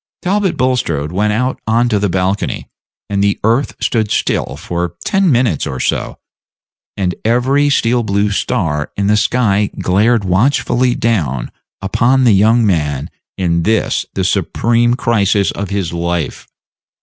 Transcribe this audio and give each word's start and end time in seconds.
Talbot 0.23 0.57
Bulstrode 0.57 1.11
went 1.11 1.31
out 1.31 1.61
on 1.67 1.87
to 1.89 1.99
the 1.99 2.09
balcony, 2.09 2.67
and 3.07 3.23
the 3.23 3.39
earth 3.43 3.75
stood 3.79 4.09
still 4.09 4.55
for 4.57 4.95
ten 5.05 5.31
minutes 5.31 5.67
or 5.67 5.79
so, 5.79 6.17
and 6.97 7.13
every 7.23 7.69
steel 7.69 8.01
blue 8.01 8.31
star 8.31 8.91
in 8.97 9.05
the 9.05 9.15
sky 9.15 9.69
glared 9.79 10.25
watchfully 10.25 10.95
down 10.95 11.51
upon 11.83 12.23
the 12.23 12.33
young 12.33 12.65
man 12.65 13.11
in 13.37 13.61
this 13.61 14.07
the 14.15 14.23
supreme 14.23 14.95
crisis 14.95 15.51
of 15.51 15.69
his 15.69 15.93
life. 15.93 16.47